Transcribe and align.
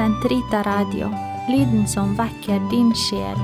Sentrita 0.00 0.62
Radio, 0.64 1.10
lyden 1.52 1.82
som 1.88 2.14
vekker 2.16 2.62
din 2.70 2.88
sjel. 2.96 3.40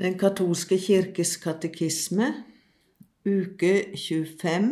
Den 0.00 0.16
katolske 0.16 0.78
kirkes 0.80 1.34
katekisme, 1.42 2.30
uke 3.28 3.74
25, 4.00 4.70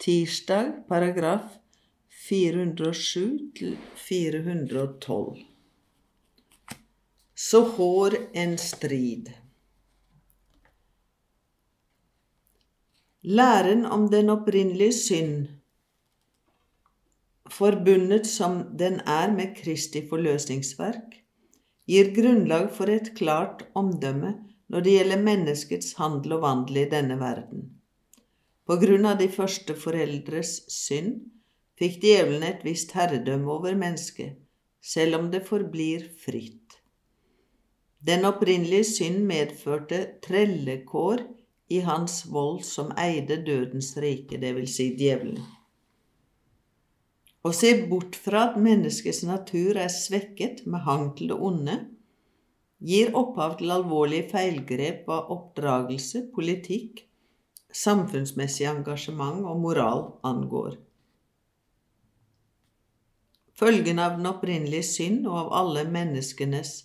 tirsdag, 0.00 0.72
paragraf 0.88 1.52
407 2.30 3.52
til 3.58 3.76
412. 4.08 5.44
Så 7.36 7.66
hår 7.76 8.16
en 8.32 8.56
strid. 8.56 9.34
Læren 13.22 13.84
om 13.86 14.08
den 14.10 14.30
opprinnelige 14.30 14.92
synd, 14.92 15.46
forbundet 17.46 18.26
som 18.26 18.56
den 18.78 18.96
er 19.06 19.30
med 19.30 19.52
Kristi 19.54 20.00
forløsningsverk, 20.08 21.12
gir 21.86 22.08
grunnlag 22.16 22.72
for 22.74 22.90
et 22.90 23.12
klart 23.14 23.62
omdømme 23.78 24.32
når 24.66 24.82
det 24.82 24.94
gjelder 24.96 25.22
menneskets 25.22 25.92
handel 26.00 26.34
og 26.34 26.42
vandel 26.42 26.80
i 26.82 26.88
denne 26.90 27.20
verden. 27.20 27.68
På 28.66 28.74
grunn 28.82 29.06
av 29.06 29.20
de 29.20 29.28
første 29.30 29.76
foreldres 29.78 30.56
synd 30.74 31.20
fikk 31.78 32.00
djevelen 32.02 32.42
et 32.48 32.64
visst 32.66 32.90
herredømme 32.98 33.54
over 33.54 33.78
mennesket, 33.78 34.34
selv 34.82 35.20
om 35.20 35.30
det 35.30 35.44
forblir 35.46 36.08
fritt. 36.24 36.80
Den 38.02 38.26
opprinnelige 38.26 38.88
synd 38.96 39.22
medførte 39.30 40.02
trellekår 40.26 41.22
i 41.68 41.80
hans 41.86 42.22
vold 42.26 42.64
som 42.66 42.92
eide 42.98 43.38
dødens 43.46 43.94
rike, 44.02 44.38
vil 44.40 44.68
si 44.68 44.92
djevelen. 44.98 45.40
Å 47.42 47.50
se 47.50 47.72
bort 47.90 48.14
fra 48.14 48.44
at 48.48 48.58
menneskets 48.62 49.24
natur 49.26 49.78
er 49.80 49.90
svekket 49.90 50.62
med 50.66 50.84
hang 50.86 51.08
til 51.18 51.32
det 51.32 51.38
onde, 51.42 51.78
gir 52.82 53.10
opphav 53.18 53.56
til 53.58 53.72
alvorlige 53.74 54.28
feilgrep 54.30 55.08
hva 55.08 55.24
oppdragelse, 55.34 56.28
politikk, 56.34 57.04
samfunnsmessig 57.72 58.68
engasjement 58.70 59.46
og 59.48 59.60
moral 59.62 60.06
angår. 60.28 60.76
Følgen 63.58 64.00
av 64.02 64.16
den 64.18 64.26
opprinnelige 64.26 64.86
synd 64.86 65.26
og 65.30 65.36
av 65.44 65.52
alle 65.60 65.84
menneskenes 65.90 66.82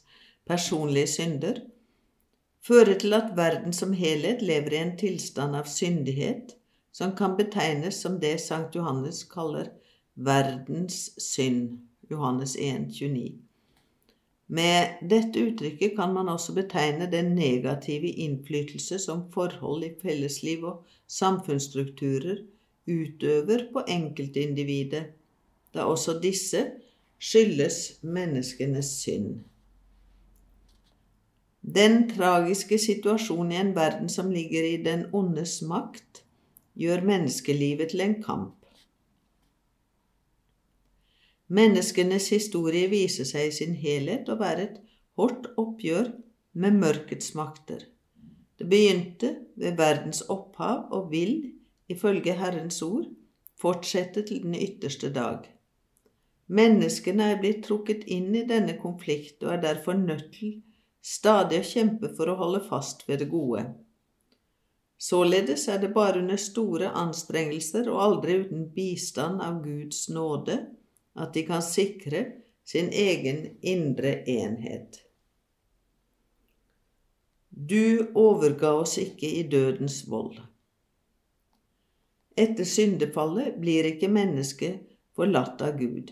personlige 0.48 1.10
synder 1.10 1.62
fører 2.68 2.98
til 3.00 3.16
at 3.16 3.34
verden 3.38 3.74
som 3.74 3.94
helhet 3.96 4.42
lever 4.44 4.76
i 4.76 4.84
en 4.84 4.96
tilstand 5.00 5.56
av 5.56 5.70
syndighet 5.72 6.58
som 6.98 7.14
kan 7.16 7.38
betegnes 7.38 8.00
som 8.04 8.18
det 8.20 8.38
Sankt 8.44 8.76
Johannes 8.76 9.24
kaller 9.32 9.70
verdens 10.16 11.12
synd. 11.22 11.78
Johannes 12.12 12.56
1, 12.56 12.88
29. 12.96 13.36
Med 14.48 15.02
dette 15.12 15.42
uttrykket 15.44 15.98
kan 15.98 16.14
man 16.16 16.30
også 16.32 16.54
betegne 16.56 17.10
den 17.12 17.34
negative 17.36 18.08
innflytelse 18.24 19.00
som 19.04 19.26
forhold 19.34 19.84
i 19.84 19.92
fellesliv 20.02 20.64
og 20.70 20.86
samfunnsstrukturer 21.12 22.46
utøver 22.88 23.68
på 23.74 23.84
enkeltindividet, 23.92 25.04
da 25.76 25.84
også 25.84 26.16
disse 26.24 26.64
skyldes 27.20 28.00
menneskenes 28.02 28.94
synd. 29.04 29.44
Den 31.76 32.06
tragiske 32.08 32.78
situasjonen 32.80 33.52
i 33.52 33.58
en 33.60 33.74
verden 33.76 34.08
som 34.10 34.30
ligger 34.32 34.64
i 34.64 34.78
den 34.84 35.02
ondes 35.12 35.60
makt, 35.68 36.22
gjør 36.80 37.02
menneskelivet 37.04 37.92
til 37.92 38.06
en 38.06 38.14
kamp. 38.24 38.54
Menneskenes 41.48 42.30
historie 42.32 42.88
viser 42.92 43.28
seg 43.28 43.50
i 43.50 43.56
sin 43.58 43.76
helhet 43.82 44.30
å 44.32 44.38
være 44.40 44.64
et 44.64 44.78
hardt 45.20 45.50
oppgjør 45.60 46.14
med 46.56 46.80
mørkets 46.80 47.34
makter. 47.36 47.84
Det 48.58 48.68
begynte 48.72 49.34
ved 49.60 49.76
verdens 49.80 50.24
opphav 50.32 50.88
og 50.96 51.12
vil, 51.12 51.52
ifølge 51.92 52.36
Herrens 52.40 52.80
ord, 52.82 53.10
fortsette 53.60 54.24
til 54.28 54.44
den 54.46 54.56
ytterste 54.56 55.12
dag. 55.12 55.44
Menneskene 56.48 57.34
er 57.34 57.44
blitt 57.44 57.66
trukket 57.68 58.08
inn 58.08 58.32
i 58.36 58.46
denne 58.48 58.78
konflikt 58.80 59.44
og 59.44 59.58
er 59.58 59.62
derfor 59.68 60.00
nødt 60.00 60.32
til 60.40 60.62
stadig 61.08 61.62
å 61.62 61.68
kjempe 61.68 62.12
for 62.18 62.30
å 62.30 62.38
holde 62.40 62.64
fast 62.68 63.06
ved 63.08 63.22
det 63.24 63.30
gode. 63.32 63.64
Således 64.98 65.68
er 65.70 65.80
det 65.80 65.94
bare 65.94 66.20
under 66.20 66.40
store 66.42 66.90
anstrengelser 66.98 67.88
og 67.92 68.02
aldri 68.02 68.40
uten 68.42 68.66
bistand 68.74 69.44
av 69.46 69.62
Guds 69.64 70.08
nåde 70.10 70.58
at 71.18 71.34
de 71.38 71.44
kan 71.46 71.62
sikre 71.64 72.24
sin 72.68 72.90
egen 72.92 73.46
indre 73.62 74.18
enhet. 74.28 75.04
Du 77.50 78.12
overga 78.14 78.74
oss 78.82 78.98
ikke 79.02 79.30
i 79.40 79.46
dødens 79.50 80.04
vold. 80.10 80.42
Etter 82.38 82.68
syndefallet 82.70 83.56
blir 83.58 83.88
ikke 83.90 84.12
mennesket 84.14 84.84
forlatt 85.18 85.62
av 85.66 85.80
Gud. 85.80 86.12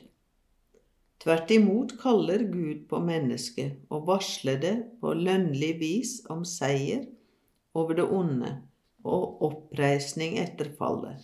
Tvert 1.24 1.52
imot 1.52 1.96
kaller 2.02 2.44
Gud 2.52 2.86
på 2.90 3.00
mennesket 3.02 3.80
og 3.90 4.08
varsler 4.10 4.60
det 4.62 4.76
på 5.02 5.14
lønnlig 5.18 5.74
vis 5.80 6.18
om 6.30 6.44
seier 6.46 7.06
over 7.76 7.98
det 7.98 8.06
onde 8.12 8.52
og 9.06 9.44
oppreisning 9.46 10.38
etter 10.42 10.72
fallet. 10.80 11.22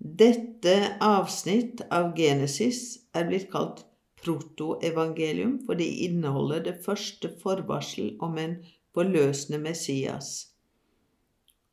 Dette 0.00 0.74
avsnitt 1.04 1.82
av 1.92 2.14
Genesis 2.16 2.82
er 3.14 3.26
blitt 3.28 3.50
kalt 3.52 3.84
protoevangelium, 4.20 5.58
fordi 5.66 5.84
det 5.84 6.06
inneholder 6.08 6.64
det 6.64 6.76
første 6.84 7.30
forvarsel 7.42 8.14
om 8.20 8.38
en 8.38 8.58
forløsende 8.94 9.60
Messias, 9.62 10.50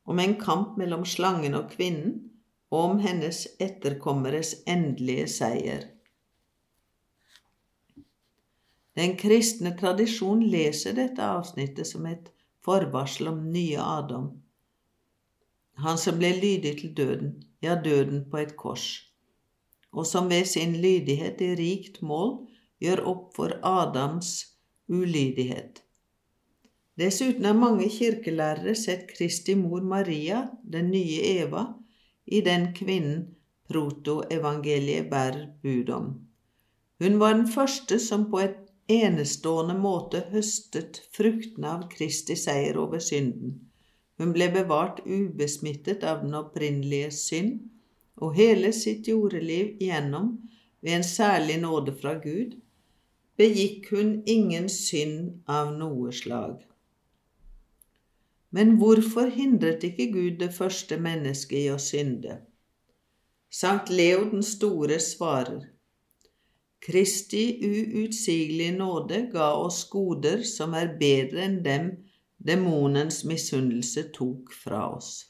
om 0.06 0.20
en 0.20 0.36
kamp 0.40 0.78
mellom 0.80 1.06
slangen 1.06 1.56
og 1.58 1.72
kvinnen, 1.72 2.18
og 2.72 2.84
om 2.84 3.00
hennes 3.00 3.46
etterkommeres 3.64 4.54
endelige 4.68 5.28
seier. 5.32 5.86
Den 8.98 9.14
kristne 9.18 9.76
tradisjon 9.78 10.42
leser 10.50 10.96
dette 10.98 11.22
avsnittet 11.22 11.88
som 11.88 12.06
et 12.10 12.32
forvarsel 12.66 13.30
om 13.30 13.44
nye 13.54 13.78
Adam, 13.78 14.32
han 15.78 15.98
som 16.02 16.18
ble 16.18 16.32
lydig 16.34 16.74
til 16.80 16.94
døden, 16.98 17.34
ja, 17.62 17.76
døden 17.78 18.24
på 18.32 18.40
et 18.42 18.56
kors, 18.58 18.88
og 19.94 20.08
som 20.10 20.30
ved 20.32 20.50
sin 20.50 20.74
lydighet 20.82 21.42
i 21.46 21.52
rikt 21.60 22.02
mål 22.02 22.40
gjør 22.82 23.04
opp 23.12 23.28
for 23.38 23.54
Adams 23.62 24.32
ulydighet. 24.90 25.84
Dessuten 26.98 27.46
har 27.46 27.54
mange 27.54 27.90
kirkelærere 27.94 28.74
sett 28.76 29.06
Kristi 29.12 29.54
mor 29.56 29.86
Maria, 29.86 30.48
den 30.66 30.90
nye 30.90 31.22
Eva, 31.38 31.68
i 32.26 32.42
den 32.42 32.72
kvinnen 32.74 33.28
protoevangeliet 33.70 35.12
bærer 35.12 35.44
bud 35.62 35.92
om. 35.94 36.08
Hun 36.98 37.20
var 37.22 37.38
den 37.38 37.46
første 37.54 38.00
som 38.02 38.26
på 38.32 38.42
et 38.42 38.58
enestående 38.92 39.76
måte 39.78 40.26
høstet 40.32 41.02
fruktene 41.16 41.74
av 41.78 41.88
Kristi 41.92 42.36
seier 42.40 42.80
over 42.80 43.04
synden 43.04 43.58
hun 44.18 44.34
ble 44.34 44.48
bevart 44.54 45.04
ubesmittet 45.06 46.04
av 46.04 46.24
den 46.26 46.34
opprinnelige 46.38 47.12
synd, 47.14 47.58
og 48.18 48.34
hele 48.34 48.72
sitt 48.74 49.08
jordeliv 49.08 49.76
igjennom, 49.78 50.32
ved 50.82 50.98
en 50.98 51.06
særlig 51.06 51.60
nåde 51.62 51.94
fra 52.02 52.16
Gud, 52.24 52.56
begikk 53.38 53.92
hun 53.94 54.16
ingen 54.26 54.66
synd 54.74 55.44
av 55.46 55.70
noe 55.78 56.14
slag. 56.14 56.64
Men 58.50 58.78
hvorfor 58.82 59.30
hindret 59.36 59.84
ikke 59.86 60.10
Gud 60.16 60.40
det 60.42 60.50
første 60.56 60.98
mennesket 60.98 61.60
i 61.60 61.70
å 61.70 61.78
synde? 61.82 62.40
Sankt 63.54 63.92
Leo 63.94 64.24
den 64.32 64.42
store 64.44 64.98
svarer, 65.04 65.68
Kristi 66.82 67.44
uutsigelige 67.64 68.76
nåde 68.78 69.22
ga 69.32 69.50
oss 69.60 69.84
goder 69.90 70.44
som 70.48 70.76
er 70.78 70.94
bedre 71.00 71.44
enn 71.48 71.62
dem 71.66 71.90
demonens 72.48 73.24
misunnelse 73.26 74.08
tok 74.16 74.54
fra 74.54 74.84
oss. 74.96 75.26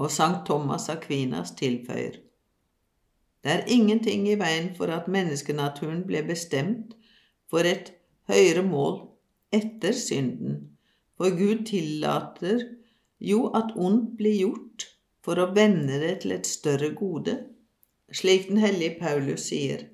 Og 0.00 0.10
Sankt 0.12 0.46
Thomas 0.46 0.88
Aquinas 0.88 1.54
tilføyer 1.58 2.20
Det 3.44 3.52
er 3.52 3.68
ingenting 3.72 4.28
i 4.28 4.36
veien 4.40 4.74
for 4.76 4.92
at 4.92 5.08
menneskenaturen 5.08 6.04
ble 6.08 6.22
bestemt 6.28 6.92
for 7.50 7.64
et 7.64 7.92
høyere 8.28 8.62
mål 8.62 9.00
etter 9.52 9.96
synden, 9.96 10.76
for 11.16 11.32
Gud 11.36 11.64
tillater 11.66 12.62
jo 13.20 13.46
at 13.56 13.72
ondt 13.76 14.16
blir 14.20 14.36
gjort 14.38 14.86
for 15.24 15.40
å 15.40 15.50
vende 15.56 15.98
det 16.00 16.20
til 16.22 16.36
et 16.36 16.48
større 16.48 16.92
gode, 16.96 17.36
slik 18.12 18.48
den 18.48 18.56
hellige 18.56 18.96
Paulus 19.00 19.48
sier, 19.50 19.84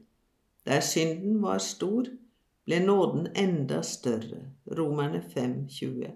der 0.66 0.80
synden 0.80 1.42
var 1.42 1.58
stor, 1.58 2.08
ble 2.66 2.80
nåden 2.82 3.28
enda 3.36 3.82
større. 3.82 4.42
Romerne 4.66 5.22
5, 5.34 5.68
20. 5.68 6.12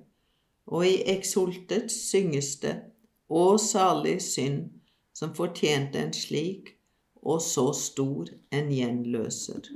Og 0.66 0.86
i 0.86 0.96
eksultet 1.06 1.92
synges 1.92 2.56
det 2.64 2.76
Å 3.30 3.58
salig 3.62 4.16
synd 4.22 4.64
som 5.14 5.34
fortjente 5.36 6.00
en 6.02 6.12
slik 6.16 6.72
og 7.22 7.38
så 7.44 7.68
stor 7.76 8.32
en 8.50 8.72
gjenløser. 8.74 9.70